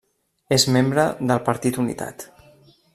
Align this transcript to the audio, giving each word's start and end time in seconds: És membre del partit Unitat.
És 0.57 0.65
membre 0.77 1.05
del 1.33 1.43
partit 1.51 1.81
Unitat. 1.85 2.29